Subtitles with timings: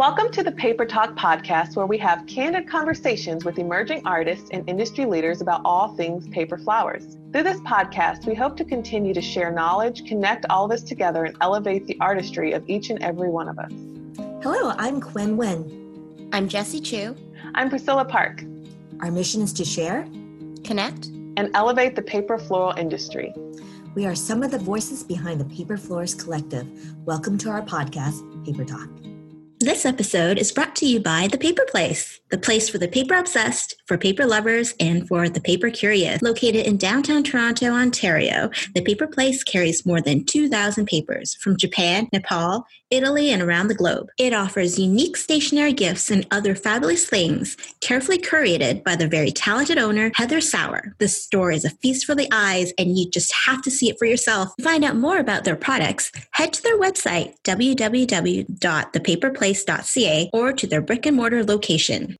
[0.00, 4.66] Welcome to the Paper Talk podcast, where we have candid conversations with emerging artists and
[4.66, 7.18] industry leaders about all things paper flowers.
[7.32, 11.26] Through this podcast, we hope to continue to share knowledge, connect all of us together,
[11.26, 13.70] and elevate the artistry of each and every one of us.
[14.42, 16.30] Hello, I'm Quinn Wen.
[16.32, 17.14] I'm Jessie Chu.
[17.54, 18.42] I'm Priscilla Park.
[19.00, 20.08] Our mission is to share,
[20.64, 23.34] connect, and elevate the paper floral industry.
[23.94, 26.66] We are some of the voices behind the Paper Florist Collective.
[27.04, 28.88] Welcome to our podcast, Paper Talk.
[29.62, 33.14] This episode is brought to you by The Paper Place, the place for the paper
[33.14, 36.22] obsessed, for paper lovers, and for the paper curious.
[36.22, 42.08] Located in downtown Toronto, Ontario, The Paper Place carries more than 2,000 papers from Japan,
[42.10, 44.08] Nepal, Italy, and around the globe.
[44.16, 49.76] It offers unique stationery gifts and other fabulous things, carefully curated by the very talented
[49.76, 50.94] owner, Heather Sauer.
[50.98, 53.98] The store is a feast for the eyes, and you just have to see it
[53.98, 54.56] for yourself.
[54.56, 60.66] To find out more about their products, head to their website, www.thepaperplace place.ca or to
[60.66, 62.16] their brick and mortar location.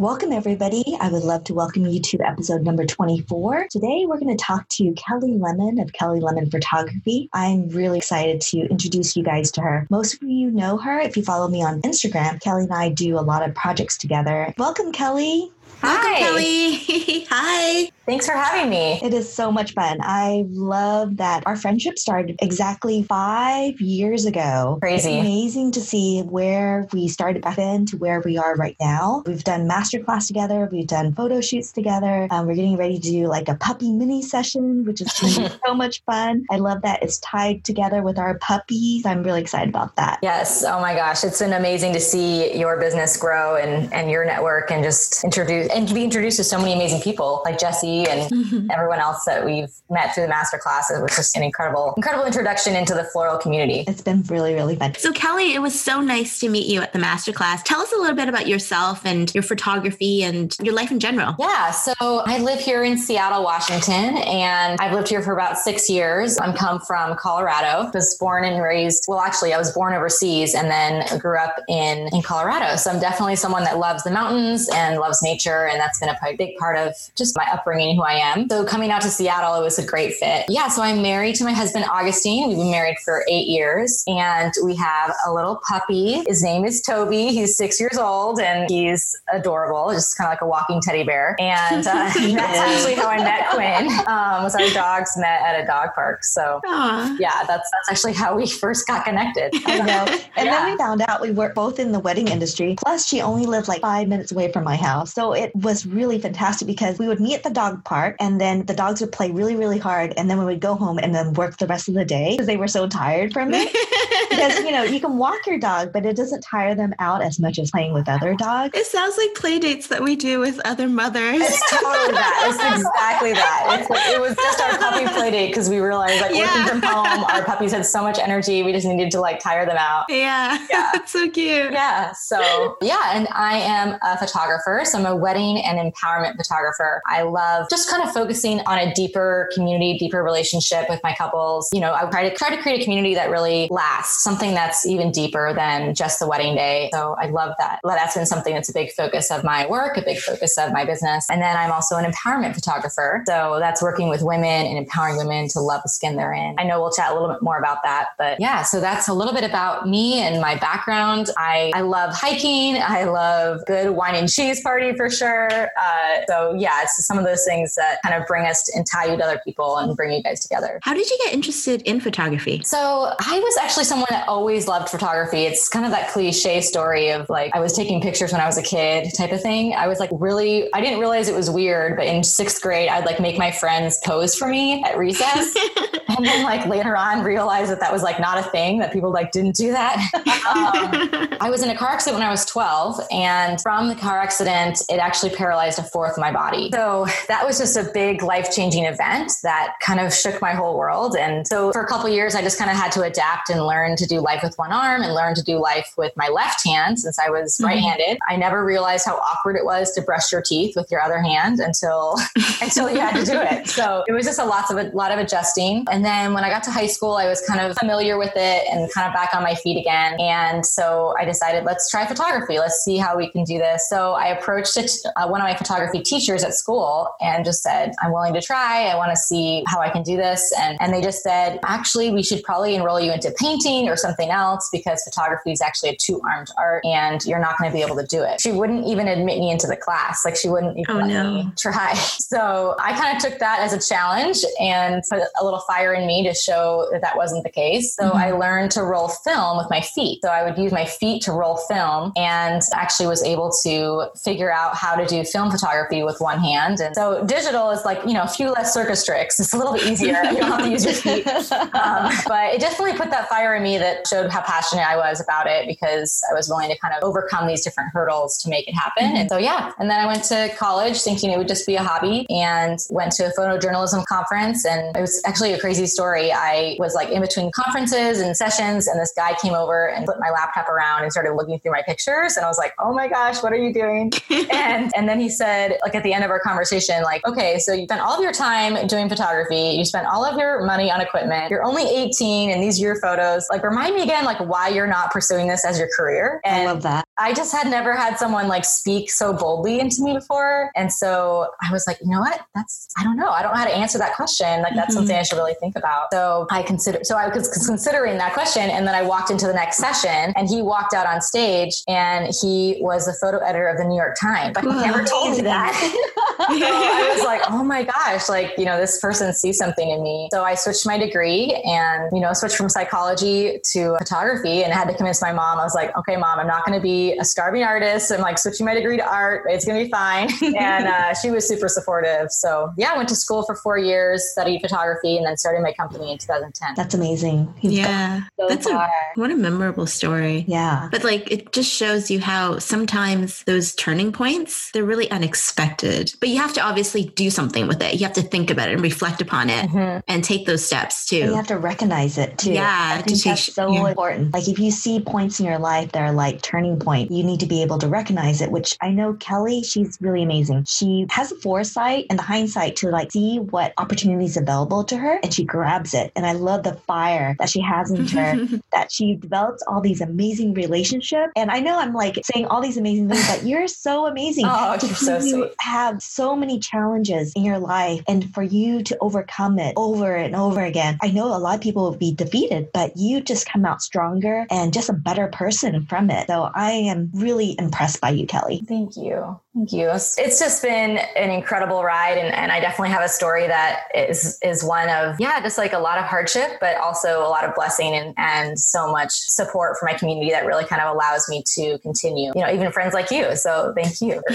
[0.00, 0.84] Welcome, everybody.
[1.00, 3.66] I would love to welcome you to episode number 24.
[3.68, 7.28] Today, we're going to talk to Kelly Lemon of Kelly Lemon Photography.
[7.32, 9.88] I'm really excited to introduce you guys to her.
[9.90, 12.40] Most of you know her if you follow me on Instagram.
[12.40, 14.54] Kelly and I do a lot of projects together.
[14.56, 15.50] Welcome, Kelly.
[15.82, 16.18] Welcome, Hi.
[16.18, 17.24] Kelly.
[17.30, 17.90] Hi.
[18.08, 18.98] Thanks for having me.
[19.02, 19.98] It is so much fun.
[20.00, 24.78] I love that our friendship started exactly five years ago.
[24.80, 25.10] Crazy.
[25.10, 29.22] It's amazing to see where we started back then to where we are right now.
[29.26, 30.70] We've done masterclass together.
[30.72, 32.28] We've done photo shoots together.
[32.30, 35.12] Um, we're getting ready to do like a puppy mini session, which is
[35.66, 36.46] so much fun.
[36.50, 39.04] I love that it's tied together with our puppies.
[39.04, 40.20] I'm really excited about that.
[40.22, 40.64] Yes.
[40.64, 41.24] Oh my gosh.
[41.24, 45.57] It's been amazing to see your business grow and, and your network and just introduce
[45.66, 48.70] and to be introduced to so many amazing people like Jessie and mm-hmm.
[48.70, 52.76] everyone else that we've met through the master classes, was just an incredible, incredible introduction
[52.76, 53.84] into the floral community.
[53.86, 54.94] It's been really, really fun.
[54.94, 57.62] So, Kelly, it was so nice to meet you at the master class.
[57.62, 61.34] Tell us a little bit about yourself and your photography and your life in general.
[61.38, 61.70] Yeah.
[61.70, 66.38] So, I live here in Seattle, Washington, and I've lived here for about six years.
[66.38, 67.90] I'm come from Colorado.
[67.94, 69.04] Was born and raised.
[69.08, 72.76] Well, actually, I was born overseas and then grew up in in Colorado.
[72.76, 76.36] So, I'm definitely someone that loves the mountains and loves nature, and that's been a
[76.36, 78.48] big part of just my upbringing, who I am.
[78.48, 80.46] So coming out to Seattle, it was a great fit.
[80.48, 82.48] Yeah, so I'm married to my husband, Augustine.
[82.48, 86.22] We've been married for eight years and we have a little puppy.
[86.26, 87.28] His name is Toby.
[87.28, 91.36] He's six years old and he's adorable, just kind of like a walking teddy bear.
[91.38, 93.88] And uh, that's actually how I met Quinn.
[94.06, 96.24] Um, was our dogs met at a dog park.
[96.24, 97.18] So Aww.
[97.18, 99.52] yeah, that's that's actually how we first got connected.
[99.66, 100.18] I know.
[100.36, 100.52] And yeah.
[100.52, 102.76] then we found out we were both in the wedding industry.
[102.78, 105.12] Plus, she only lived like five minutes away from my house.
[105.12, 108.40] So it was really fantastic because we would meet at the dog park park and
[108.40, 111.14] then the dogs would play really really hard and then we would go home and
[111.14, 113.68] then work the rest of the day because they were so tired from it.
[114.28, 117.40] Because you know you can walk your dog but it doesn't tire them out as
[117.40, 118.78] much as playing with other dogs.
[118.78, 121.40] It sounds like play dates that we do with other mothers.
[121.40, 122.44] It's totally that.
[122.46, 123.80] It's exactly that.
[123.80, 126.66] It's, it was just our puppy play date because we realized like yeah.
[126.66, 129.64] working from home our puppies had so much energy we just needed to like tire
[129.66, 130.04] them out.
[130.08, 130.90] Yeah, yeah.
[130.92, 131.72] that's so cute.
[131.72, 132.12] Yeah.
[132.12, 133.12] So yeah.
[133.14, 137.90] And i am a photographer so i'm a wedding and empowerment photographer i love just
[137.90, 141.68] kind of focusing on a deeper community, deeper relationship with my couples.
[141.72, 144.86] You know, I try to try to create a community that really lasts, something that's
[144.86, 146.90] even deeper than just the wedding day.
[146.92, 147.80] So I love that.
[147.84, 150.84] That's been something that's a big focus of my work, a big focus of my
[150.84, 151.26] business.
[151.30, 153.22] And then I'm also an empowerment photographer.
[153.26, 156.54] So that's working with women and empowering women to love the skin they're in.
[156.58, 159.14] I know we'll chat a little bit more about that, but yeah, so that's a
[159.14, 161.30] little bit about me and my background.
[161.36, 162.76] I, I love hiking.
[162.76, 165.17] I love good wine and cheese party for sure.
[165.22, 169.06] Uh, so yeah, it's some of those things that kind of bring us and tie
[169.06, 170.78] you to other people and bring you guys together.
[170.82, 172.62] How did you get interested in photography?
[172.64, 175.44] So I was actually someone that always loved photography.
[175.44, 178.58] It's kind of that cliche story of like I was taking pictures when I was
[178.58, 179.74] a kid type of thing.
[179.74, 183.06] I was like really, I didn't realize it was weird, but in sixth grade, I'd
[183.06, 185.54] like make my friends pose for me at recess.
[186.08, 189.12] and then like later on realize that that was like not a thing that people
[189.12, 189.96] like didn't do that.
[190.14, 194.18] um, I was in a car accident when I was 12 and from the car
[194.18, 196.70] accident, it actually paralyzed a fourth of my body.
[196.72, 200.76] So that was just a big life changing event that kind of shook my whole
[200.78, 201.16] world.
[201.16, 203.96] And so for a couple years, I just kind of had to adapt and learn
[203.96, 206.98] to do life with one arm and learn to do life with my left hand
[206.98, 207.66] since I was mm-hmm.
[207.66, 208.18] right handed.
[208.28, 211.60] I never realized how awkward it was to brush your teeth with your other hand
[211.60, 212.16] until,
[212.62, 213.68] until you had to do it.
[213.68, 215.84] So it was just a lot of, a lot of adjusting.
[215.90, 218.66] And then when I got to high school, I was kind of familiar with it
[218.70, 220.18] and kind of back on my feet again.
[220.20, 222.58] And so I decided, let's try photography.
[222.58, 223.88] Let's see how we can do this.
[223.88, 227.62] So I approached a to uh, one of my photography teachers at school and just
[227.62, 228.86] said, I'm willing to try.
[228.86, 230.52] I want to see how I can do this.
[230.58, 234.30] And, and they just said, actually, we should probably enroll you into painting or something
[234.30, 237.82] else because photography is actually a two armed art and you're not going to be
[237.82, 238.40] able to do it.
[238.40, 240.24] She wouldn't even admit me into the class.
[240.24, 241.34] Like she wouldn't even oh, let no.
[241.34, 241.94] me try.
[242.28, 246.06] So I kind of took that as a challenge and put a little fire in
[246.06, 247.94] me to show that that wasn't the case.
[247.94, 248.16] So mm-hmm.
[248.18, 250.20] I learned to roll film with my feet.
[250.22, 254.52] So I would use my feet to roll film and actually was able to figure
[254.52, 256.80] out how to do film photography with one hand.
[256.80, 259.40] And so digital is like, you know, a few less circus tricks.
[259.40, 260.22] It's a little bit easier.
[260.24, 261.26] you don't have to use your feet.
[261.28, 265.20] Um, but it definitely put that fire in me that showed how passionate I was
[265.20, 268.68] about it because I was willing to kind of overcome these different hurdles to make
[268.68, 269.04] it happen.
[269.04, 269.16] Mm-hmm.
[269.16, 269.72] And so, yeah.
[269.78, 273.12] And then I went to college thinking it would just be a hobby and went
[273.12, 274.64] to a photojournalism conference.
[274.64, 276.32] And it was actually a crazy story.
[276.32, 280.18] I was like in between conferences and sessions, and this guy came over and put
[280.20, 282.36] my laptop around and started looking through my pictures.
[282.36, 284.12] And I was like, oh my gosh, what are you doing?
[284.30, 284.48] and,
[284.94, 287.84] and then he said, like at the end of our conversation, like, okay, so you
[287.84, 291.50] spent all of your time doing photography, you spent all of your money on equipment,
[291.50, 293.46] you're only 18 and these are your photos.
[293.50, 296.40] Like, remind me again, like, why you're not pursuing this as your career.
[296.44, 297.04] And I love that.
[297.18, 300.70] I just had never had someone like speak so boldly into me before.
[300.76, 302.40] And so I was like, you know what?
[302.54, 303.30] That's, I don't know.
[303.30, 304.62] I don't know how to answer that question.
[304.62, 304.98] Like, that's mm-hmm.
[304.98, 306.08] something I should really think about.
[306.12, 308.70] So I consider, so I was considering that question.
[308.70, 312.32] And then I walked into the next session and he walked out on stage and
[312.40, 314.56] he was the photo editor of the New York Times.
[314.64, 315.74] But he never told me that.
[316.38, 320.02] so I was like, oh my gosh, like, you know, this person sees something in
[320.02, 320.28] me.
[320.32, 324.76] So I switched my degree and, you know, switched from psychology to photography and I
[324.76, 325.58] had to convince my mom.
[325.58, 328.12] I was like, okay, mom, I'm not going to be a starving artist.
[328.12, 329.44] I'm like switching my degree to art.
[329.48, 330.30] It's going to be fine.
[330.56, 332.30] and uh, she was super supportive.
[332.30, 335.72] So yeah, I went to school for four years, studied photography, and then started my
[335.72, 336.74] company in 2010.
[336.76, 337.52] That's amazing.
[337.60, 338.22] You've yeah.
[338.38, 338.86] So That's far.
[338.86, 340.44] a, what a memorable story.
[340.46, 340.88] Yeah.
[340.90, 346.28] But like, it just shows you how sometimes those turning points, they're really unexpected, but
[346.28, 347.94] you have to obviously do something with it.
[347.94, 350.00] You have to think about it and reflect upon it mm-hmm.
[350.08, 351.20] and take those steps too.
[351.20, 352.52] And you have to recognize it too.
[352.52, 352.96] Yeah.
[352.98, 353.88] I think that's so yeah.
[353.88, 354.32] important.
[354.32, 357.40] Like if you see points in your life that are like turning point, you need
[357.40, 360.64] to be able to recognize it, which I know Kelly, she's really amazing.
[360.64, 365.18] She has the foresight and the hindsight to like see what opportunities available to her
[365.22, 366.12] and she grabs it.
[366.16, 370.00] And I love the fire that she has in her, that she develops all these
[370.00, 371.32] amazing relationships.
[371.36, 374.37] And I know I'm like saying all these amazing things, but you're so amazing.
[374.46, 375.52] Oh, you're so sweet.
[375.60, 380.34] have so many challenges in your life and for you to overcome it over and
[380.34, 380.98] over again.
[381.02, 384.46] I know a lot of people will be defeated, but you just come out stronger
[384.50, 386.26] and just a better person from it.
[386.26, 388.62] So I am really impressed by you, Kelly.
[388.66, 389.40] Thank you.
[389.58, 389.90] Thank you.
[389.90, 392.16] It's just been an incredible ride.
[392.16, 395.72] And, and I definitely have a story that is, is one of, yeah, just like
[395.72, 399.76] a lot of hardship, but also a lot of blessing and, and so much support
[399.76, 402.94] for my community that really kind of allows me to continue, you know, even friends
[402.94, 403.34] like you.
[403.34, 404.22] So thank you.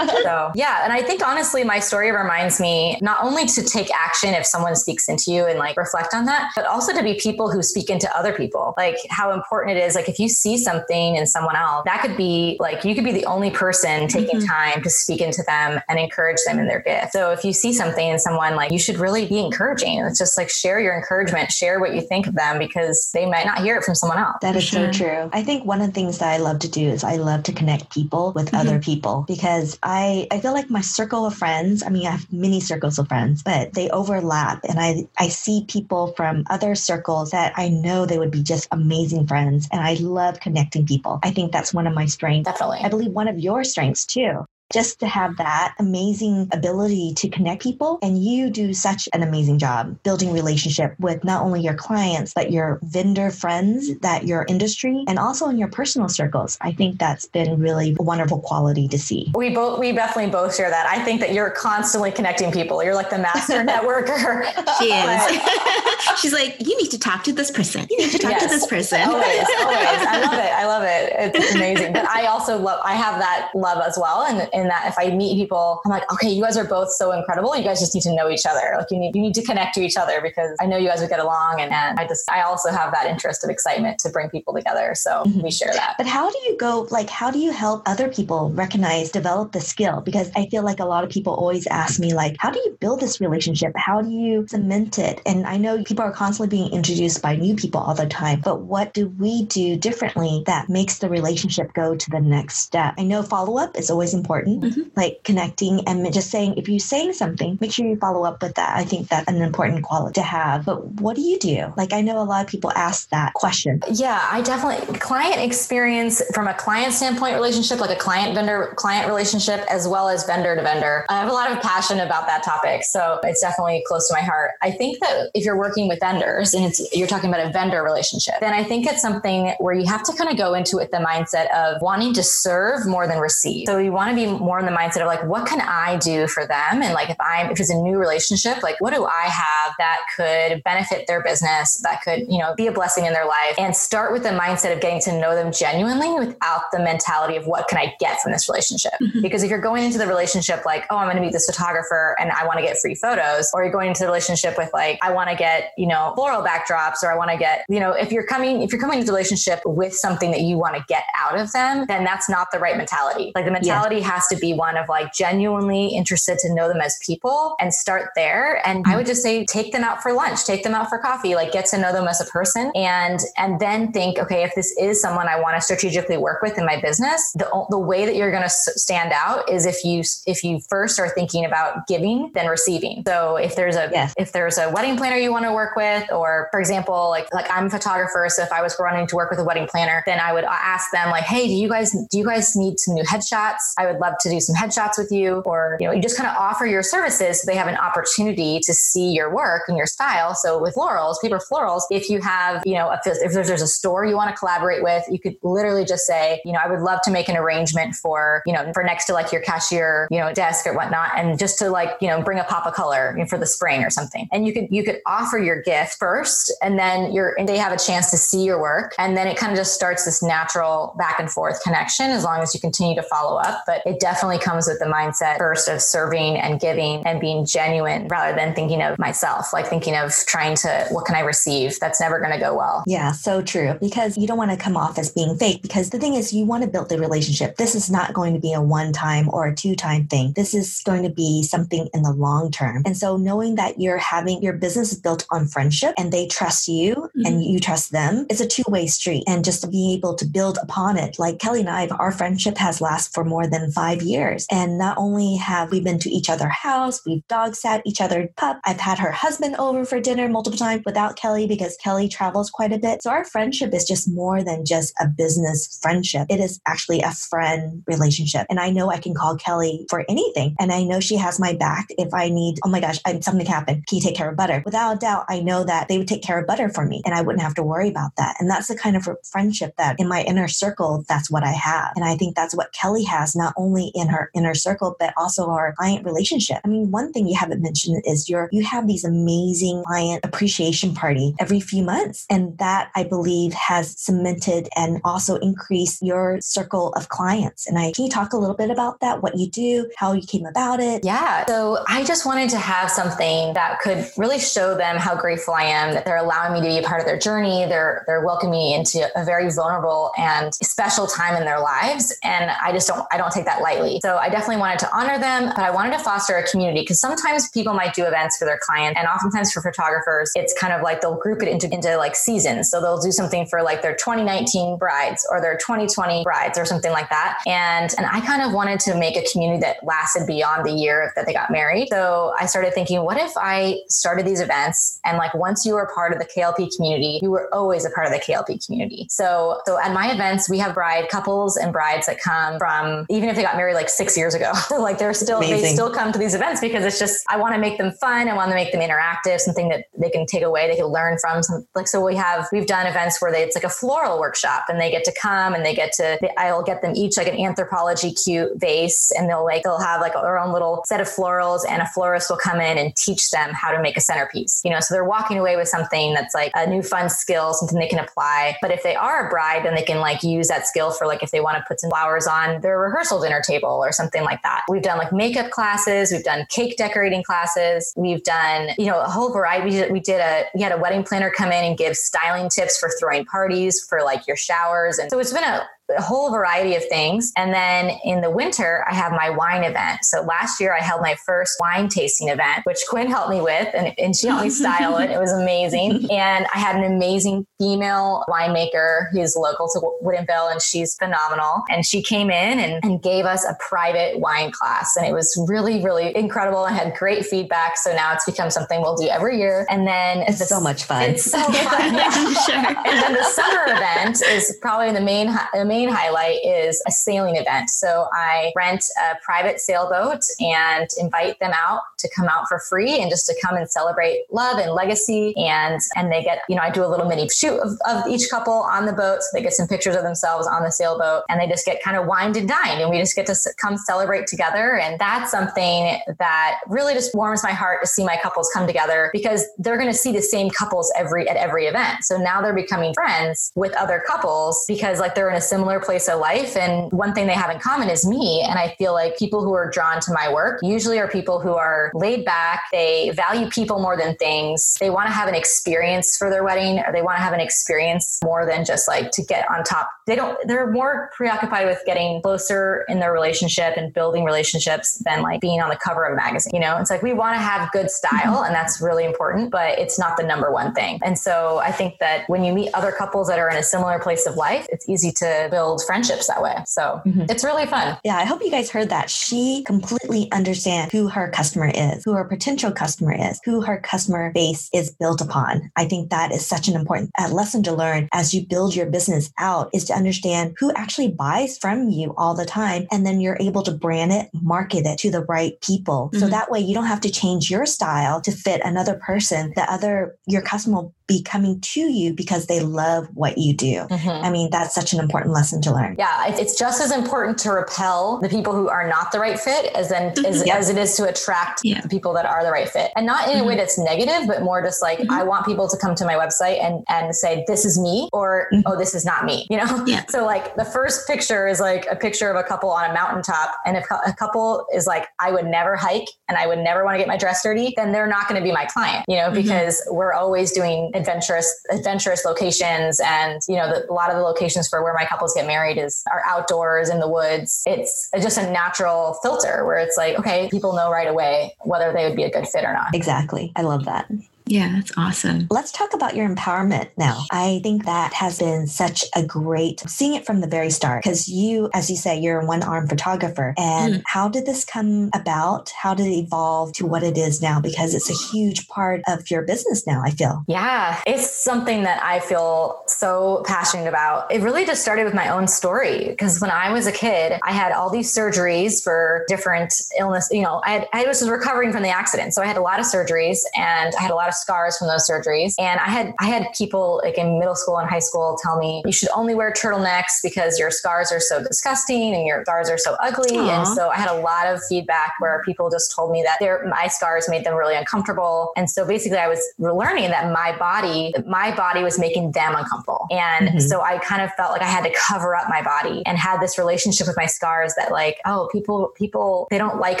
[0.22, 0.84] so yeah.
[0.84, 4.76] And I think honestly, my story reminds me not only to take action if someone
[4.76, 7.88] speaks into you and like reflect on that, but also to be people who speak
[7.88, 8.74] into other people.
[8.76, 9.94] Like how important it is.
[9.94, 13.12] Like if you see something in someone else, that could be like, you could be
[13.12, 14.46] the only person taking mm-hmm.
[14.46, 17.12] time to speak into them and encourage them in their gift.
[17.12, 20.00] So if you see something in someone, like you should really be encouraging.
[20.00, 23.46] It's just like share your encouragement, share what you think of them because they might
[23.46, 24.36] not hear it from someone else.
[24.42, 24.92] That is sure.
[24.92, 25.30] so true.
[25.32, 27.52] I think one of the things that I love to do is I love to
[27.52, 28.56] connect people with mm-hmm.
[28.56, 32.32] other people because I, I feel like my circle of friends, I mean, I have
[32.32, 34.64] many circles of friends, but they overlap.
[34.64, 38.68] And I, I see people from other circles that I know they would be just
[38.72, 39.68] amazing friends.
[39.72, 41.18] And I love connecting people.
[41.22, 42.50] I think that's one of my strengths.
[42.50, 42.80] Definitely.
[42.82, 47.62] I believe one of your strengths too just to have that amazing ability to connect
[47.62, 52.32] people and you do such an amazing job building relationship with not only your clients
[52.34, 56.56] but your vendor friends that your industry and also in your personal circles.
[56.60, 59.30] I think that's been really a wonderful quality to see.
[59.34, 60.86] We both we definitely both share that.
[60.86, 62.82] I think that you're constantly connecting people.
[62.82, 64.44] You're like the master networker.
[64.78, 66.20] She is.
[66.20, 67.86] She's like you need to talk to this person.
[67.90, 68.42] You need to talk yes.
[68.42, 69.00] to this person.
[69.02, 70.06] Always always.
[70.06, 70.52] I love it.
[70.52, 71.34] I love it.
[71.36, 71.92] It's amazing.
[71.92, 75.14] But i also love i have that love as well and in that if I
[75.14, 77.56] meet people, I'm like, okay, you guys are both so incredible.
[77.56, 78.74] You guys just need to know each other.
[78.76, 81.00] Like you need you need to connect to each other because I know you guys
[81.00, 84.10] would get along and, and I just I also have that interest of excitement to
[84.10, 84.94] bring people together.
[84.94, 85.40] So mm-hmm.
[85.42, 85.94] we share that.
[85.98, 89.60] But how do you go like how do you help other people recognize, develop the
[89.60, 90.00] skill?
[90.00, 92.76] Because I feel like a lot of people always ask me like, how do you
[92.80, 93.72] build this relationship?
[93.76, 95.20] How do you cement it?
[95.26, 98.62] And I know people are constantly being introduced by new people all the time, but
[98.62, 102.94] what do we do differently that makes the relationship go to the next step.
[102.98, 104.82] I know follow up is always important, mm-hmm.
[104.96, 108.54] like connecting and just saying, if you're saying something, make sure you follow up with
[108.54, 108.76] that.
[108.76, 110.64] I think that's an important quality to have.
[110.64, 111.72] But what do you do?
[111.76, 113.82] Like, I know a lot of people ask that question.
[113.92, 119.08] Yeah, I definitely, client experience from a client standpoint relationship, like a client vendor client
[119.08, 121.04] relationship, as well as vendor to vendor.
[121.08, 122.84] I have a lot of passion about that topic.
[122.84, 124.52] So it's definitely close to my heart.
[124.62, 127.82] I think that if you're working with vendors and it's, you're talking about a vendor
[127.82, 130.90] relationship, then I think it's something where you have to kind of go into it
[130.90, 133.66] the mindset of wanting to serve more than receive.
[133.66, 136.26] So you want to be more in the mindset of like, what can I do
[136.26, 136.82] for them?
[136.82, 139.98] And like, if I'm, if it's a new relationship, like, what do I have that
[140.16, 143.54] could benefit their business, that could, you know, be a blessing in their life?
[143.58, 147.46] And start with the mindset of getting to know them genuinely without the mentality of
[147.46, 148.92] what can I get from this relationship?
[149.00, 149.22] Mm-hmm.
[149.22, 152.16] Because if you're going into the relationship like, oh, I'm going to meet this photographer
[152.18, 154.98] and I want to get free photos, or you're going into the relationship with like,
[155.02, 157.92] I want to get, you know, floral backdrops, or I want to get, you know,
[157.92, 160.84] if you're coming, if you're coming into the relationship with something that you want to
[160.88, 163.32] get out of them, then that's not the right mentality.
[163.34, 164.10] Like the mentality yeah.
[164.12, 168.10] has to be one of like genuinely interested to know them as people and start
[168.14, 168.66] there.
[168.66, 168.92] And mm-hmm.
[168.92, 171.52] I would just say take them out for lunch, take them out for coffee, like
[171.52, 175.00] get to know them as a person and and then think, okay, if this is
[175.00, 178.30] someone I want to strategically work with in my business, the the way that you're
[178.30, 182.46] going to stand out is if you if you first are thinking about giving then
[182.46, 183.02] receiving.
[183.06, 184.14] So if there's a yes.
[184.16, 187.50] if there's a wedding planner you want to work with or for example, like like
[187.50, 190.20] I'm a photographer, so if I was running to work with a wedding planner, then
[190.20, 193.04] I would ask them like, "Hey, do you guys do you guys need some new
[193.04, 193.74] headshots?
[193.78, 196.28] I would love to do some headshots with you." Or you know, you just kind
[196.28, 199.86] of offer your services so they have an opportunity to see your work and your
[199.86, 200.34] style.
[200.34, 203.66] So with florals, paper florals, if you have you know a, if there's, there's a
[203.66, 206.80] store you want to collaborate with, you could literally just say, you know, I would
[206.80, 210.18] love to make an arrangement for you know for next to like your cashier you
[210.18, 213.16] know desk or whatnot, and just to like you know bring a pop of color
[213.28, 214.28] for the spring or something.
[214.32, 217.72] And you could you could offer your gift first, and then you're and they have
[217.72, 220.94] a chance to see your work, and then it kind of just starts this natural
[220.98, 223.62] back and forth connection as long as you continue to follow up.
[223.66, 228.08] But it definitely comes with the mindset first of serving and giving and being genuine
[228.08, 231.78] rather than thinking of myself, like thinking of trying to, what can I receive?
[231.78, 232.82] That's never going to go well.
[232.86, 233.74] Yeah, so true.
[233.80, 235.62] Because you don't want to come off as being fake.
[235.62, 237.56] Because the thing is, you want to build the relationship.
[237.56, 240.32] This is not going to be a one time or a two time thing.
[240.34, 242.82] This is going to be something in the long term.
[242.86, 246.94] And so knowing that you're having your business built on friendship and they trust you
[246.94, 247.26] mm-hmm.
[247.26, 249.24] and you trust them, it's a two way street.
[249.26, 252.56] And just to be able to build upon it, like Kelly and I, our friendship
[252.58, 254.46] has lasted for more than five years.
[254.50, 258.28] And not only have we been to each other's house, we've dog sat each other
[258.36, 258.60] pup.
[258.64, 262.72] I've had her husband over for dinner multiple times without Kelly because Kelly travels quite
[262.72, 263.02] a bit.
[263.02, 266.26] So our friendship is just more than just a business friendship.
[266.30, 268.46] It is actually a friend relationship.
[268.50, 270.54] And I know I can call Kelly for anything.
[270.58, 273.46] And I know she has my back if I need, oh my gosh, I'm, something
[273.46, 273.86] happened.
[273.86, 274.62] Can you take care of butter?
[274.64, 277.14] Without a doubt, I know that they would take care of butter for me and
[277.14, 278.36] I wouldn't have to worry about that.
[278.38, 281.92] And that's the kind of friendship that in my inner circle, that's what I have.
[281.96, 285.48] And I think that's what Kelly has, not only in her inner circle, but also
[285.50, 286.58] our client relationship.
[286.64, 290.94] I mean, one thing you haven't mentioned is your, you have these amazing client appreciation
[290.94, 292.26] party every few months.
[292.28, 297.66] And that I believe has cemented and also increased your circle of clients.
[297.66, 299.22] And I, can you talk a little bit about that?
[299.22, 301.04] What you do, how you came about it?
[301.04, 301.46] Yeah.
[301.46, 305.64] So I just wanted to have something that could really show them how grateful I
[305.64, 307.66] am that they're allowing me to be a part of their journey.
[307.66, 312.16] They're, they're welcoming me into a very vulnerable and special time in their lives.
[312.24, 313.69] And I just don't, I don't take that lightly.
[314.02, 317.00] So I definitely wanted to honor them, but I wanted to foster a community because
[317.00, 320.82] sometimes people might do events for their client and oftentimes for photographers, it's kind of
[320.82, 322.70] like they'll group it into, into like seasons.
[322.70, 326.92] So they'll do something for like their 2019 brides or their 2020 brides or something
[326.92, 327.38] like that.
[327.46, 331.12] And, and I kind of wanted to make a community that lasted beyond the year
[331.16, 331.88] that they got married.
[331.90, 335.90] So I started thinking, what if I started these events and like once you were
[335.94, 339.06] part of the KLP community, you were always a part of the KLP community.
[339.10, 343.28] So, so at my events, we have bride couples and brides that come from, even
[343.28, 345.60] if they got married like six years ago, like they're still, Amazing.
[345.60, 348.26] they still come to these events because it's just, I want to make them fun.
[348.26, 351.18] I want to make them interactive, something that they can take away, they can learn
[351.18, 351.42] from.
[351.42, 354.64] Some, like, so we have, we've done events where they, it's like a floral workshop
[354.70, 357.28] and they get to come and they get to, they, I'll get them each like
[357.28, 361.06] an Anthropologie cute vase and they'll like, they'll have like their own little set of
[361.06, 364.62] florals and a florist will come in and teach them how to make a centerpiece,
[364.64, 367.78] you know, so they're walking away with something that's like a new fun skill, something
[367.78, 368.56] they can apply.
[368.62, 371.22] But if they are a bride, then they can like use that skill for like
[371.22, 374.42] if they want to put some flowers on their rehearsal dinner table or something like
[374.42, 374.62] that.
[374.68, 379.08] We've done like makeup classes, we've done cake decorating classes, we've done, you know, a
[379.08, 379.64] whole variety.
[379.64, 382.48] We did, we did a, we had a wedding planner come in and give styling
[382.48, 384.98] tips for throwing parties for like your showers.
[384.98, 385.66] And so it's been a,
[385.96, 387.32] a whole variety of things.
[387.36, 390.04] And then in the winter, I have my wine event.
[390.04, 393.68] So last year I held my first wine tasting event, which Quinn helped me with
[393.74, 395.10] and, and she helped me style it.
[395.10, 396.08] It was amazing.
[396.20, 401.62] And I had an amazing female winemaker who's local to Woodinville and she's phenomenal.
[401.70, 404.96] And she came in and, and gave us a private wine class.
[404.96, 406.64] And it was really, really incredible.
[406.64, 407.76] I had great feedback.
[407.76, 409.66] So now it's become something we'll do every year.
[409.70, 411.02] And then it's the, so much fun.
[411.02, 411.94] It's so fun.
[411.94, 412.56] yeah, sure.
[412.56, 417.36] And then the summer event is probably the main, the main highlight is a sailing
[417.36, 417.70] event.
[417.70, 423.00] So I rent a private sailboat and invite them out to come out for free
[423.00, 425.34] and just to come and celebrate love and legacy.
[425.36, 428.28] And, and they get, you know, I do a little mini shoot of, of each
[428.30, 429.22] couple on the boat.
[429.22, 431.96] So they get some pictures of themselves on the sailboat and they just get kind
[431.96, 434.78] of wined and dined and we just get to come celebrate together.
[434.78, 439.10] And that's something that really just warms my heart to see my couples come together
[439.12, 442.04] because they're going to see the same couples every, at every event.
[442.04, 446.08] So now they're becoming friends with other couples because like they're in a similar place
[446.08, 446.56] of life.
[446.56, 448.42] And one thing they have in common is me.
[448.42, 451.54] And I feel like people who are drawn to my work usually are people who
[451.54, 452.64] are laid back.
[452.72, 454.76] They value people more than things.
[454.80, 457.40] They want to have an experience for their wedding or they want to have an
[457.40, 459.88] experience more than just like to get on top.
[460.10, 465.22] They don't, they're more preoccupied with getting closer in their relationship and building relationships than
[465.22, 466.50] like being on the cover of a magazine.
[466.52, 468.46] You know, it's like we want to have good style mm-hmm.
[468.46, 470.98] and that's really important, but it's not the number one thing.
[471.04, 474.00] And so I think that when you meet other couples that are in a similar
[474.00, 476.56] place of life, it's easy to build friendships that way.
[476.66, 477.26] So mm-hmm.
[477.28, 477.96] it's really fun.
[478.02, 479.10] Yeah, I hope you guys heard that.
[479.10, 484.32] She completely understands who her customer is, who her potential customer is, who her customer
[484.32, 485.70] base is built upon.
[485.76, 489.30] I think that is such an important lesson to learn as you build your business
[489.38, 492.86] out is to understand who actually buys from you all the time.
[492.90, 496.08] And then you're able to brand it, market it to the right people.
[496.08, 496.20] Mm-hmm.
[496.20, 499.52] So that way you don't have to change your style to fit another person.
[499.54, 503.86] The other, your customer will be coming to you because they love what you do.
[503.90, 504.24] Mm-hmm.
[504.24, 505.96] I mean, that's such an important lesson to learn.
[505.98, 509.74] Yeah, it's just as important to repel the people who are not the right fit
[509.74, 510.24] as then mm-hmm.
[510.24, 511.80] as, as, it is to attract yeah.
[511.80, 512.92] the people that are the right fit.
[512.94, 513.42] And not in mm-hmm.
[513.42, 513.58] a way mm-hmm.
[513.58, 515.10] that's negative, but more just like mm-hmm.
[515.10, 518.48] I want people to come to my website and and say this is me or
[518.64, 519.48] oh this is not me.
[519.50, 519.84] You know?
[519.90, 520.04] Yeah.
[520.08, 523.54] So like the first picture is like a picture of a couple on a mountaintop,
[523.66, 526.94] and if a couple is like I would never hike and I would never want
[526.94, 529.04] to get my dress dirty, then they're not going to be my client.
[529.08, 529.42] You know, mm-hmm.
[529.42, 534.22] because we're always doing adventurous adventurous locations and you know the, a lot of the
[534.22, 538.20] locations for where my couples get married is are outdoors in the woods it's uh,
[538.20, 542.16] just a natural filter where it's like okay people know right away whether they would
[542.16, 544.10] be a good fit or not exactly i love that
[544.46, 545.46] yeah, that's awesome.
[545.50, 547.24] Let's talk about your empowerment now.
[547.30, 551.28] I think that has been such a great seeing it from the very start because
[551.28, 553.54] you, as you say, you're a one arm photographer.
[553.56, 554.02] And mm.
[554.06, 555.70] how did this come about?
[555.80, 557.60] How did it evolve to what it is now?
[557.60, 560.44] Because it's a huge part of your business now, I feel.
[560.48, 564.32] Yeah, it's something that I feel so passionate about.
[564.32, 567.52] It really just started with my own story because when I was a kid, I
[567.52, 570.28] had all these surgeries for different illness.
[570.32, 572.34] You know, I, had, I was recovering from the accident.
[572.34, 574.88] So I had a lot of surgeries and I had a lot of scars from
[574.88, 575.54] those surgeries.
[575.58, 578.82] And I had I had people like in middle school and high school tell me
[578.84, 582.78] you should only wear turtlenecks because your scars are so disgusting and your scars are
[582.78, 583.36] so ugly.
[583.36, 583.58] Aww.
[583.58, 586.66] And so I had a lot of feedback where people just told me that their
[586.66, 588.52] my scars made them really uncomfortable.
[588.56, 593.06] And so basically I was learning that my body, my body was making them uncomfortable.
[593.10, 593.58] And mm-hmm.
[593.58, 596.40] so I kind of felt like I had to cover up my body and had
[596.40, 600.00] this relationship with my scars that like, oh, people people they don't like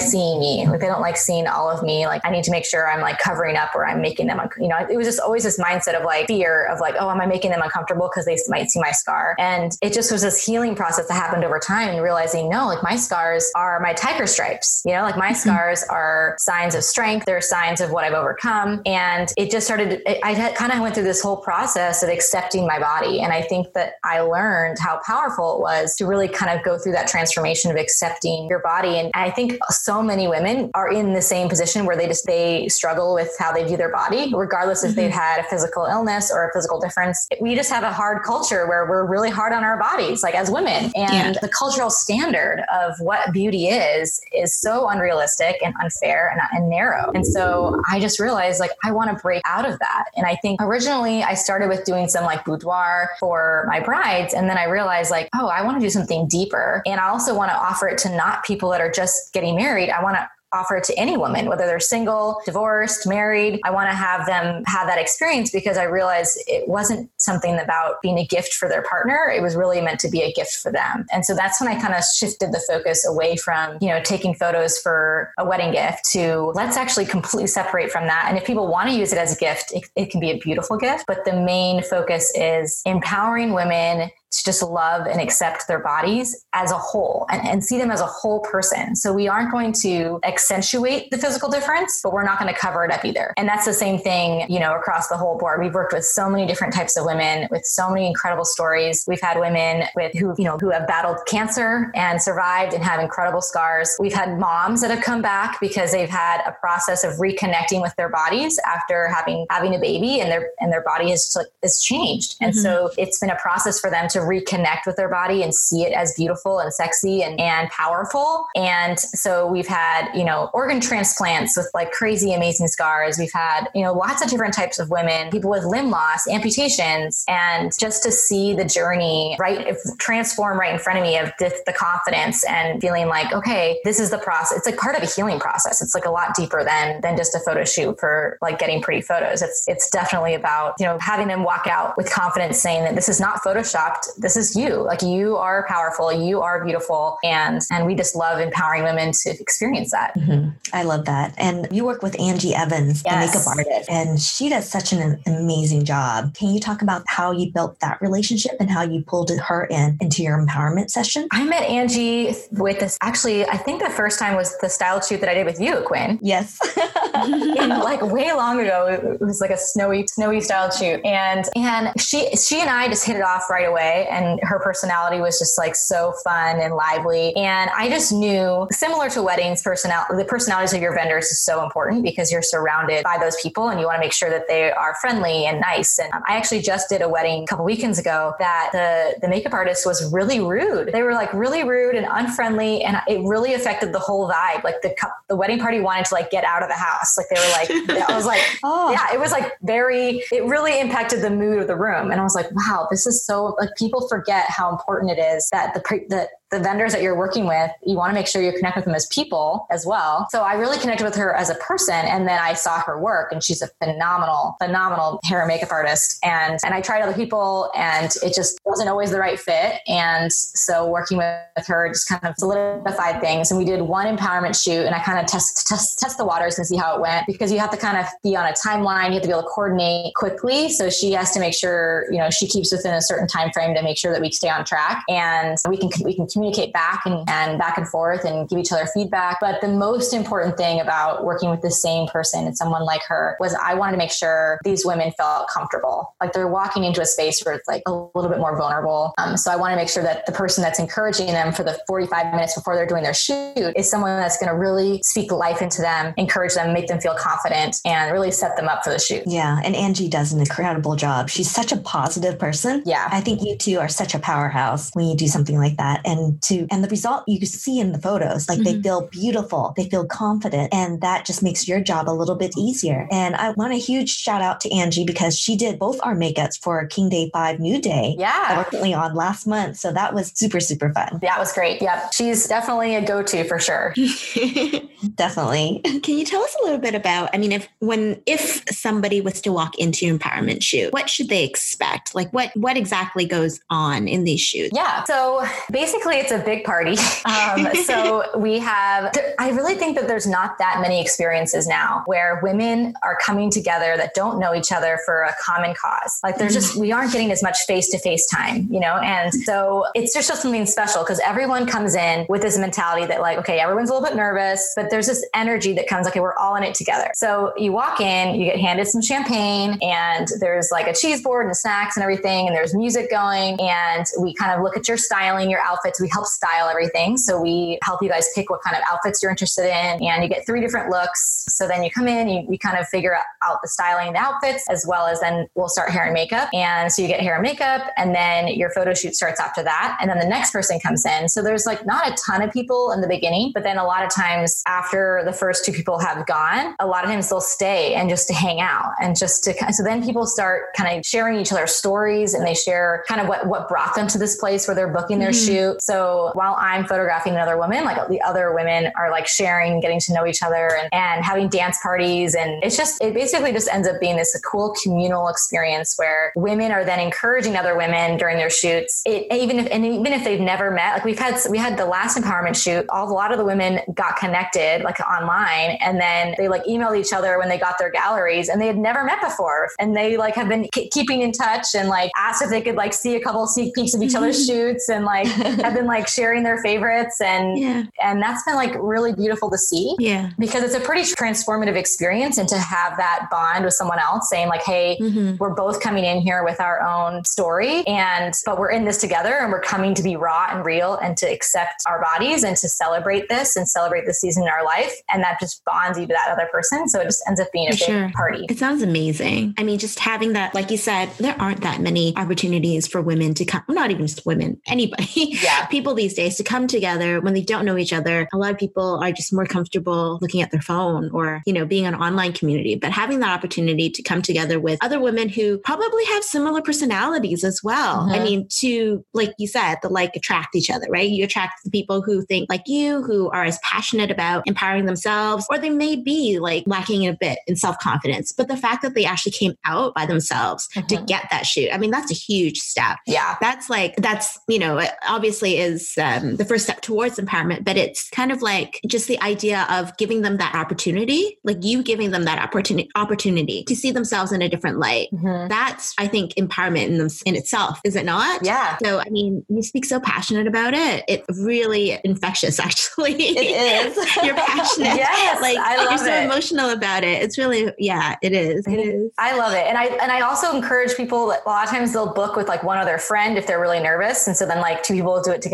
[0.00, 0.66] seeing me.
[0.66, 2.06] Like they don't like seeing all of me.
[2.06, 4.68] Like I need to make sure I'm like covering up or I'm making them, you
[4.68, 7.26] know, it was just always this mindset of like fear of like, oh, am I
[7.26, 9.34] making them uncomfortable because they might see my scar?
[9.38, 12.82] And it just was this healing process that happened over time and realizing, no, like
[12.82, 15.34] my scars are my tiger stripes, you know, like my mm-hmm.
[15.34, 17.26] scars are signs of strength.
[17.26, 18.82] They're signs of what I've overcome.
[18.86, 22.78] And it just started, I kind of went through this whole process of accepting my
[22.78, 23.20] body.
[23.20, 26.78] And I think that I learned how powerful it was to really kind of go
[26.78, 28.98] through that transformation of accepting your body.
[28.98, 32.68] And I think so many women are in the same position where they just, they
[32.68, 35.00] struggle with how they view their body regardless if mm-hmm.
[35.00, 37.26] they've had a physical illness or a physical difference.
[37.40, 40.50] We just have a hard culture where we're really hard on our bodies, like as
[40.50, 40.92] women.
[40.94, 41.40] And yeah.
[41.40, 47.10] the cultural standard of what beauty is, is so unrealistic and unfair and, and narrow.
[47.14, 50.04] And so I just realized like, I want to break out of that.
[50.16, 54.34] And I think originally I started with doing some like boudoir for my brides.
[54.34, 56.82] And then I realized like, oh, I want to do something deeper.
[56.86, 59.90] And I also want to offer it to not people that are just getting married.
[59.90, 63.60] I want to offer to any woman, whether they're single, divorced, married.
[63.64, 68.02] I want to have them have that experience because I realized it wasn't something about
[68.02, 69.32] being a gift for their partner.
[69.34, 71.06] It was really meant to be a gift for them.
[71.12, 74.34] And so that's when I kind of shifted the focus away from, you know, taking
[74.34, 78.26] photos for a wedding gift to let's actually completely separate from that.
[78.28, 80.38] And if people want to use it as a gift, it, it can be a
[80.38, 81.04] beautiful gift.
[81.06, 86.70] But the main focus is empowering women to just love and accept their bodies as
[86.70, 88.94] a whole and, and see them as a whole person.
[88.94, 92.84] So we aren't going to accentuate the physical difference, but we're not going to cover
[92.84, 93.34] it up either.
[93.36, 95.60] And that's the same thing, you know, across the whole board.
[95.60, 99.04] We've worked with so many different types of women with so many incredible stories.
[99.08, 103.00] We've had women with who, you know, who have battled cancer and survived and have
[103.00, 103.96] incredible scars.
[103.98, 107.94] We've had moms that have come back because they've had a process of reconnecting with
[107.96, 112.36] their bodies after having having a baby and their and their body has has changed.
[112.40, 112.62] And mm-hmm.
[112.62, 115.92] so it's been a process for them to reconnect with their body and see it
[115.92, 118.46] as beautiful and sexy and, and powerful.
[118.54, 123.18] And so we've had, you know, organ transplants with like crazy amazing scars.
[123.18, 127.24] We've had, you know, lots of different types of women, people with limb loss, amputations,
[127.28, 131.52] and just to see the journey right transform right in front of me of the,
[131.66, 134.58] the confidence and feeling like, okay, this is the process.
[134.58, 135.82] It's like part of a healing process.
[135.82, 139.00] It's like a lot deeper than than just a photo shoot for like getting pretty
[139.00, 139.42] photos.
[139.42, 143.08] It's it's definitely about, you know, having them walk out with confidence saying that this
[143.08, 144.08] is not photoshopped.
[144.18, 144.82] This is you.
[144.82, 149.30] Like you are powerful, you are beautiful, and and we just love empowering women to
[149.30, 150.14] experience that.
[150.16, 150.50] Mm-hmm.
[150.72, 151.34] I love that.
[151.38, 153.32] And you work with Angie Evans, yes.
[153.32, 156.34] the makeup artist, and she does such an amazing job.
[156.34, 159.98] Can you talk about how you built that relationship and how you pulled her in
[160.00, 161.26] into your empowerment session?
[161.30, 162.98] I met Angie with this.
[163.00, 165.82] Actually, I think the first time was the style shoot that I did with you,
[165.86, 166.18] Quinn.
[166.22, 166.58] Yes,
[167.28, 168.86] like way long ago.
[168.86, 173.06] It was like a snowy, snowy style shoot, and and she she and I just
[173.06, 177.34] hit it off right away, and her personality was just like so fun and lively,
[177.36, 181.62] and I just knew similar to weddings, personal the personalities of your vendors is so
[181.62, 184.70] important because you're surrounded by those people, and you want to make sure that they
[184.70, 185.98] are friendly and nice.
[185.98, 189.28] And um, I actually just did a wedding a couple weekends ago that the the
[189.28, 190.92] makeup artist was really rude.
[190.92, 194.64] They were like really rude and unfriendly, and it really affected the whole vibe.
[194.64, 194.94] Like the
[195.28, 197.09] the wedding party wanted to like get out of the house.
[197.16, 198.90] Like they were like, I was like, oh.
[198.90, 200.22] yeah, it was like very.
[200.32, 203.24] It really impacted the mood of the room, and I was like, wow, this is
[203.24, 207.16] so like people forget how important it is that the that the vendors that you're
[207.16, 210.26] working with, you want to make sure you connect with them as people as well.
[210.30, 211.94] So I really connected with her as a person.
[211.94, 216.18] And then I saw her work and she's a phenomenal, phenomenal hair and makeup artist.
[216.24, 219.80] And, and I tried other people and it just wasn't always the right fit.
[219.86, 223.50] And so working with her just kind of solidified things.
[223.50, 226.58] And we did one empowerment shoot and I kind of test, test, test the waters
[226.58, 229.08] and see how it went because you have to kind of be on a timeline.
[229.08, 230.68] You have to be able to coordinate quickly.
[230.68, 233.74] So she has to make sure, you know, she keeps within a certain time frame
[233.76, 236.39] to make sure that we stay on track and we can, we can communicate
[236.72, 239.38] back and, and back and forth and give each other feedback.
[239.40, 243.36] But the most important thing about working with the same person and someone like her
[243.40, 246.14] was I wanted to make sure these women felt comfortable.
[246.20, 249.12] Like they're walking into a space where it's like a little bit more vulnerable.
[249.18, 251.78] Um, so I want to make sure that the person that's encouraging them for the
[251.86, 255.62] 45 minutes before they're doing their shoot is someone that's going to really speak life
[255.62, 258.98] into them, encourage them, make them feel confident, and really set them up for the
[258.98, 259.22] shoot.
[259.26, 259.60] Yeah.
[259.64, 261.28] And Angie does an incredible job.
[261.28, 262.82] She's such a positive person.
[262.86, 263.08] Yeah.
[263.10, 266.00] I think you two are such a powerhouse when you do something like that.
[266.04, 268.76] And to and the result you see in the photos like mm-hmm.
[268.76, 272.52] they feel beautiful they feel confident and that just makes your job a little bit
[272.56, 273.08] easier.
[273.10, 276.60] And i want a huge shout out to angie because she did both our makeups
[276.60, 278.58] for king day 5 new day yeah.
[278.62, 281.18] recently on last month so that was super super fun.
[281.22, 281.82] That was great.
[281.82, 283.94] Yep she's definitely a go-to for sure.
[285.14, 285.80] Definitely.
[286.02, 289.40] Can you tell us a little bit about i mean if when if somebody was
[289.42, 292.14] to walk into empowerment shoot what should they expect?
[292.14, 296.64] Like what what exactly goes on in these shoots yeah so basically it's a big
[296.64, 296.96] party.
[297.30, 302.40] Um, so we have, I really think that there's not that many experiences now where
[302.42, 306.18] women are coming together that don't know each other for a common cause.
[306.22, 308.96] Like there's just, we aren't getting as much face to face time, you know?
[308.96, 313.38] And so it's just something special because everyone comes in with this mentality that like,
[313.38, 316.56] okay, everyone's a little bit nervous, but there's this energy that comes, okay, we're all
[316.56, 317.10] in it together.
[317.14, 321.46] So you walk in, you get handed some champagne and there's like a cheese board
[321.46, 322.46] and snacks and everything.
[322.46, 326.00] And there's music going and we kind of look at your styling, your outfits.
[326.00, 327.16] We help style everything.
[327.16, 330.28] So we help you guys pick what kind of outfits you're interested in, and you
[330.28, 331.44] get three different looks.
[331.48, 334.20] So then you come in, you, you kind of figure out the styling and the
[334.20, 336.48] outfits, as well as then we'll start hair and makeup.
[336.52, 339.98] And so you get hair and makeup, and then your photo shoot starts after that.
[340.00, 341.28] And then the next person comes in.
[341.28, 344.04] So there's like not a ton of people in the beginning, but then a lot
[344.04, 347.94] of times after the first two people have gone, a lot of times they'll stay
[347.94, 351.38] and just to hang out and just to, so then people start kind of sharing
[351.38, 354.66] each other's stories and they share kind of what, what brought them to this place
[354.66, 355.72] where they're booking their mm-hmm.
[355.72, 355.82] shoot.
[355.82, 360.00] So so while I'm photographing another woman, like the other women are like sharing, getting
[360.00, 362.34] to know each other and, and having dance parties.
[362.34, 366.72] And it's just, it basically just ends up being this cool communal experience where women
[366.72, 369.02] are then encouraging other women during their shoots.
[369.04, 371.84] It, even if, and even if they've never met, like we've had, we had the
[371.84, 376.34] last empowerment shoot, all, a lot of the women got connected like online and then
[376.38, 379.20] they like emailed each other when they got their galleries and they had never met
[379.20, 379.68] before.
[379.78, 382.76] And they like have been k- keeping in touch and like asked if they could
[382.76, 386.06] like see a couple sneak peeks of each other's shoots and like have been like
[386.08, 387.20] sharing their favorites.
[387.20, 387.84] And, yeah.
[388.02, 389.96] and that's been like really beautiful to see.
[389.98, 390.30] Yeah.
[390.38, 394.48] Because it's a pretty transformative experience and to have that bond with someone else saying
[394.48, 395.36] like, Hey, mm-hmm.
[395.38, 399.34] we're both coming in here with our own story and, but we're in this together
[399.34, 402.68] and we're coming to be raw and real and to accept our bodies and to
[402.68, 404.92] celebrate this and celebrate the season in our life.
[405.12, 406.88] And that just bonds you to that other person.
[406.88, 408.10] So it just ends up being a For big sure.
[408.14, 408.46] party.
[408.48, 409.54] It sounds amazing.
[409.58, 413.34] I mean, just having that, like you said, there aren't that many opportunities for women
[413.34, 415.66] to come, not even just women, anybody, yeah.
[415.70, 418.28] people these days to come together when they don't know each other.
[418.32, 421.64] A lot of people are just more comfortable looking at their phone or, you know,
[421.64, 425.58] being an online community, but having that opportunity to come together with other women who
[425.58, 428.02] probably have similar personalities as well.
[428.02, 428.12] Mm-hmm.
[428.12, 431.08] I mean, to, like you said, the like attract each other, right?
[431.08, 435.46] You attract the people who think like you, who are as passionate about empowering themselves,
[435.50, 438.32] or they may be like lacking a bit in self confidence.
[438.32, 440.86] But the fact that they actually came out by themselves mm-hmm.
[440.88, 442.98] to get that shoot, I mean, that's a huge step.
[443.06, 443.36] Yeah.
[443.40, 448.08] That's like, that's, you know, obviously is um, the first step towards empowerment, but it's
[448.10, 452.24] kind of like just the idea of giving them that opportunity, like you giving them
[452.24, 455.08] that opportunity, opportunity to see themselves in a different light.
[455.12, 455.48] Mm-hmm.
[455.48, 458.44] That's, I think, empowerment in, them, in itself, is it not?
[458.44, 458.78] Yeah.
[458.82, 461.04] So, I mean, you speak so passionate about it.
[461.08, 463.14] It really infectious, actually.
[463.14, 463.96] It is.
[464.24, 464.96] you're passionate.
[464.96, 467.22] yes, like I love you're so emotional about it.
[467.22, 468.66] It's really, yeah, it is.
[468.66, 469.10] It is.
[469.18, 471.30] I love it, and I and I also encourage people.
[471.30, 474.26] A lot of times they'll book with like one other friend if they're really nervous,
[474.26, 475.49] and so then like two people will do it together.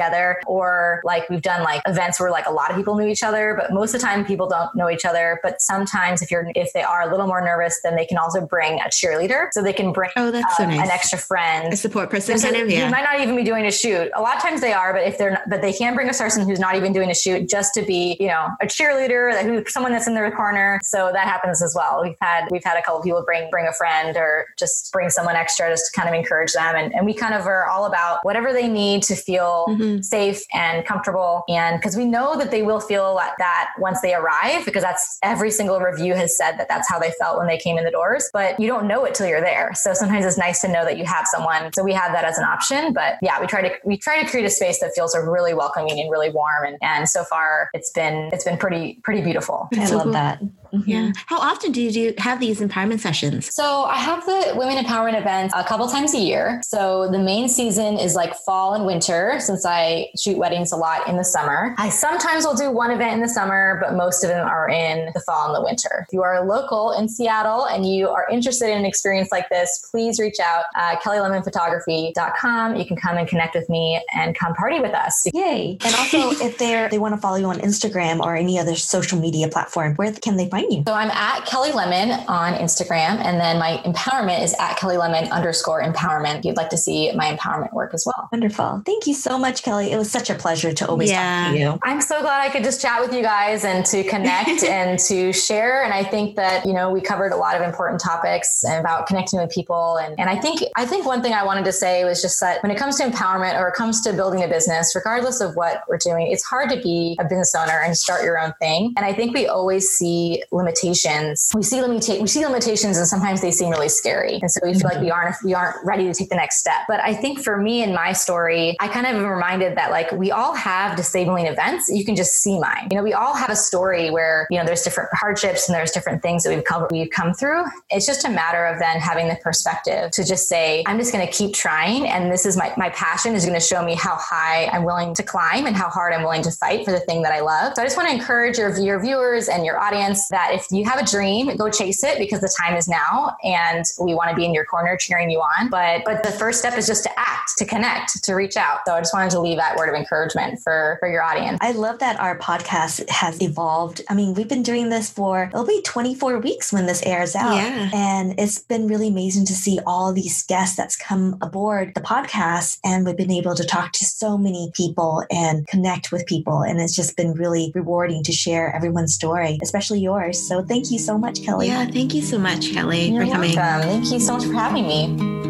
[0.46, 3.56] Or like we've done like events where like a lot of people knew each other,
[3.58, 5.40] but most of the time people don't know each other.
[5.42, 8.40] But sometimes if you're if they are a little more nervous, then they can also
[8.40, 10.84] bring a cheerleader, so they can bring oh that's so um, nice.
[10.86, 12.38] an extra friend, a support person.
[12.38, 12.86] Kind of, yeah.
[12.86, 14.10] You might not even be doing a shoot.
[14.14, 16.12] A lot of times they are, but if they're not, but they can bring a
[16.12, 19.64] person who's not even doing a shoot just to be you know a cheerleader, who
[19.66, 20.80] someone that's in their corner.
[20.82, 22.02] So that happens as well.
[22.02, 25.36] We've had we've had a couple people bring bring a friend or just bring someone
[25.36, 26.74] extra just to kind of encourage them.
[26.76, 29.85] And, and we kind of are all about whatever they need to feel mm-hmm.
[29.86, 30.04] Mm.
[30.04, 31.44] safe and comfortable.
[31.48, 35.18] And because we know that they will feel like that once they arrive, because that's
[35.22, 37.90] every single review has said that that's how they felt when they came in the
[37.90, 38.28] doors.
[38.32, 39.72] But you don't know it till you're there.
[39.74, 41.72] So sometimes it's nice to know that you have someone.
[41.72, 42.92] So we have that as an option.
[42.92, 46.00] But yeah, we try to we try to create a space that feels really welcoming
[46.00, 46.64] and really warm.
[46.66, 49.68] And, and so far it's been it's been pretty pretty beautiful.
[49.76, 50.42] I love that.
[50.72, 50.90] Mm-hmm.
[50.90, 51.12] Yeah.
[51.26, 53.54] How often do you do have these empowerment sessions?
[53.54, 56.60] So I have the women empowerment events a couple times a year.
[56.64, 61.08] So the main season is like fall and winter since I shoot weddings a lot
[61.08, 61.74] in the summer.
[61.78, 65.10] I sometimes will do one event in the summer, but most of them are in
[65.14, 66.06] the fall and the winter.
[66.08, 69.86] If you are local in Seattle and you are interested in an experience like this,
[69.90, 72.76] please reach out uh, kellylemonphotography.com.
[72.76, 75.26] You can come and connect with me and come party with us.
[75.32, 75.78] Yay.
[75.84, 79.18] And also if they're they want to follow you on Instagram or any other social
[79.18, 80.82] media platform, where can they find find you?
[80.86, 85.30] So I'm at Kelly Lemon on Instagram, and then my empowerment is at Kelly Lemon
[85.30, 86.38] underscore empowerment.
[86.38, 88.28] If you'd like to see my empowerment work as well.
[88.32, 88.82] Wonderful.
[88.84, 89.92] Thank you so much, Kelly.
[89.92, 91.44] It was such a pleasure to always yeah.
[91.44, 91.78] talk to you.
[91.82, 95.32] I'm so glad I could just chat with you guys and to connect and to
[95.32, 95.84] share.
[95.84, 99.40] And I think that, you know, we covered a lot of important topics about connecting
[99.40, 99.96] with people.
[99.96, 102.62] And, and I think, I think one thing I wanted to say was just that
[102.62, 105.82] when it comes to empowerment or it comes to building a business, regardless of what
[105.88, 108.94] we're doing, it's hard to be a business owner and start your own thing.
[108.96, 111.50] And I think we always see limitations.
[111.54, 114.38] We see limita- we see limitations and sometimes they seem really scary.
[114.40, 114.88] And so we feel mm-hmm.
[114.88, 116.82] like we aren't we aren't ready to take the next step.
[116.88, 120.12] But I think for me in my story, I kind of am reminded that like
[120.12, 121.88] we all have disabling events.
[121.88, 122.88] You can just see mine.
[122.90, 125.90] You know, we all have a story where, you know, there's different hardships and there's
[125.90, 127.64] different things that we've come we've come through.
[127.90, 131.26] It's just a matter of then having the perspective to just say, I'm just gonna
[131.26, 134.84] keep trying and this is my my passion is gonna show me how high I'm
[134.84, 137.40] willing to climb and how hard I'm willing to fight for the thing that I
[137.40, 137.74] love.
[137.74, 140.84] So I just want to encourage your, your viewers and your audience that if you
[140.84, 144.36] have a dream, go chase it because the time is now and we want to
[144.36, 145.70] be in your corner cheering you on.
[145.70, 148.80] But but the first step is just to act, to connect, to reach out.
[148.86, 151.58] So I just wanted to leave that word of encouragement for for your audience.
[151.62, 154.02] I love that our podcast has evolved.
[154.10, 157.56] I mean, we've been doing this for it'll be 24 weeks when this airs out.
[157.56, 157.90] Yeah.
[157.94, 162.78] And it's been really amazing to see all these guests that's come aboard the podcast
[162.84, 166.78] and we've been able to talk to so many people and connect with people and
[166.78, 170.25] it's just been really rewarding to share everyone's story, especially yours.
[170.32, 171.68] So thank you so much, Kelly.
[171.68, 173.54] Yeah, thank you so much, Kelly, You're for coming.
[173.54, 173.88] Welcome.
[173.88, 175.45] Thank you so much for having me.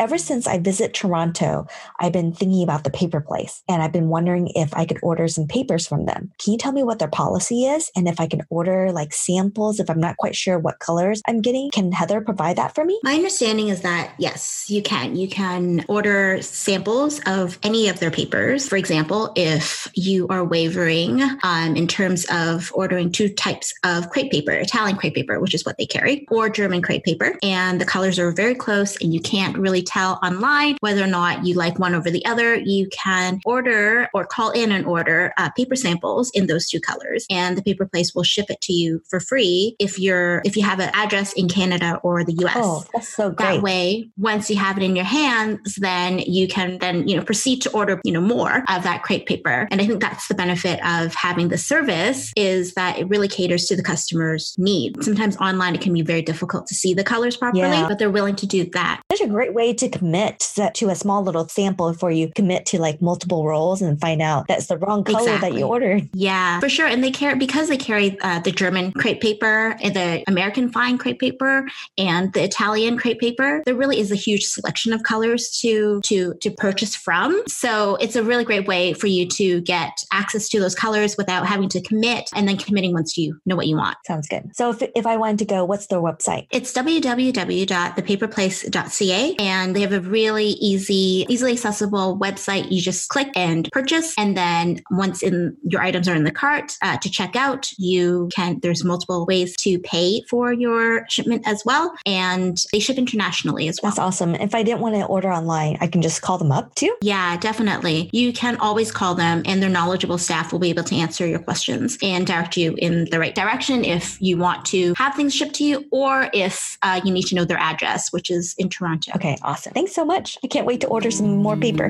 [0.00, 1.66] Ever since I visit Toronto,
[2.00, 5.28] I've been thinking about the paper place and I've been wondering if I could order
[5.28, 6.32] some papers from them.
[6.38, 9.78] Can you tell me what their policy is and if I can order like samples
[9.78, 11.70] if I'm not quite sure what colors I'm getting?
[11.70, 12.98] Can Heather provide that for me?
[13.02, 15.16] My understanding is that yes, you can.
[15.16, 18.66] You can order samples of any of their papers.
[18.66, 24.32] For example, if you are wavering um, in terms of ordering two types of crepe
[24.32, 27.84] paper, Italian crepe paper, which is what they carry, or German crepe paper, and the
[27.84, 31.78] colors are very close and you can't really tell online whether or not you like
[31.78, 36.30] one over the other, you can order or call in and order uh, paper samples
[36.34, 39.76] in those two colors, and the paper place will ship it to you for free
[39.78, 42.56] if you're if you have an address in Canada or the U.S.
[42.56, 43.46] Oh, that's so great.
[43.56, 47.24] That way, once you have it in your hands, then you can then you know
[47.24, 49.66] proceed to order you know more of that crepe paper.
[49.70, 53.66] And I think that's the benefit of having the service is that it really caters
[53.66, 55.02] to the customer's need.
[55.02, 57.88] Sometimes online it can be very difficult to see the colors properly, Yeah.
[57.88, 59.00] but they're willing to do that.
[59.12, 62.66] Such a great way to commit to- to a small little sample before you commit
[62.66, 66.08] to like multiple rolls and find out that's the wrong color that you ordered.
[66.14, 66.86] Yeah, for sure.
[66.86, 70.98] And they carry because they carry uh, the German crepe paper, and the American fine
[70.98, 71.66] crepe paper,
[71.98, 73.62] and the Italian crepe paper.
[73.66, 77.42] There really is a huge selection of colors to to to purchase from.
[77.48, 81.46] So it's a really great way for you to get access to those colors without
[81.46, 83.96] having to commit, and then committing once you know what you want.
[84.06, 84.50] Sounds good.
[84.54, 86.46] So if, if I wanted to go, what's their website?
[86.50, 92.70] It's www.thepaperplace.ca and they have a really easy, easily accessible website.
[92.70, 94.14] You just click and purchase.
[94.18, 98.28] And then once in your items are in the cart uh, to check out, you
[98.34, 101.94] can, there's multiple ways to pay for your shipment as well.
[102.06, 103.90] And they ship internationally as well.
[103.90, 104.34] That's awesome.
[104.34, 106.94] If I didn't want to order online, I can just call them up too.
[107.02, 108.10] Yeah, definitely.
[108.12, 111.38] You can always call them, and their knowledgeable staff will be able to answer your
[111.38, 115.54] questions and direct you in the right direction if you want to have things shipped
[115.54, 119.12] to you or if uh, you need to know their address, which is in Toronto.
[119.14, 119.74] Okay, awesome.
[119.74, 120.38] Thanks so much.
[120.42, 121.88] I can't wait to order some more paper.